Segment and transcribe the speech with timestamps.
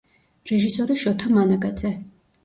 [0.51, 1.91] რეჟისორი შოთა მანაგაძე.